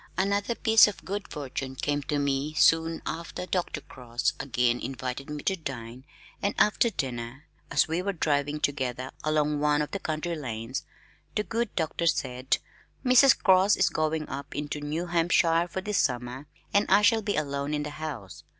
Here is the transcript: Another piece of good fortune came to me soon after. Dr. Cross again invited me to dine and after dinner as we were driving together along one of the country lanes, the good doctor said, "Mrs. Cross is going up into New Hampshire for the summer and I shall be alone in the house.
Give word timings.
Another 0.17 0.55
piece 0.55 0.87
of 0.87 1.05
good 1.05 1.27
fortune 1.31 1.75
came 1.75 2.01
to 2.01 2.17
me 2.17 2.55
soon 2.55 3.03
after. 3.05 3.45
Dr. 3.45 3.81
Cross 3.81 4.33
again 4.39 4.79
invited 4.79 5.29
me 5.29 5.43
to 5.43 5.55
dine 5.55 6.05
and 6.41 6.55
after 6.57 6.89
dinner 6.89 7.45
as 7.69 7.87
we 7.87 8.01
were 8.01 8.11
driving 8.11 8.59
together 8.59 9.11
along 9.23 9.59
one 9.59 9.79
of 9.79 9.91
the 9.91 9.99
country 9.99 10.33
lanes, 10.35 10.87
the 11.35 11.43
good 11.43 11.75
doctor 11.75 12.07
said, 12.07 12.57
"Mrs. 13.05 13.37
Cross 13.43 13.75
is 13.75 13.89
going 13.89 14.27
up 14.27 14.55
into 14.55 14.81
New 14.81 15.05
Hampshire 15.05 15.67
for 15.67 15.81
the 15.81 15.93
summer 15.93 16.47
and 16.73 16.89
I 16.89 17.03
shall 17.03 17.21
be 17.21 17.35
alone 17.35 17.71
in 17.75 17.83
the 17.83 17.91
house. 17.91 18.43